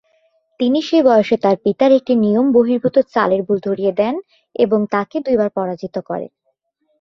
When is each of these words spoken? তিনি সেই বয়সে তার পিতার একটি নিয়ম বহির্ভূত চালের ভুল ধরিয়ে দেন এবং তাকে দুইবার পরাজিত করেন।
তিনি 0.59 0.79
সেই 0.81 1.03
বয়সে 1.03 1.35
তার 1.37 1.55
পিতার 1.63 1.91
একটি 1.91 2.13
নিয়ম 2.15 2.45
বহির্ভূত 2.51 2.95
চালের 3.13 3.41
ভুল 3.43 3.57
ধরিয়ে 3.63 3.93
দেন 3.97 4.15
এবং 4.55 4.79
তাকে 4.91 5.17
দুইবার 5.19 5.49
পরাজিত 5.49 5.95
করেন। 5.99 6.31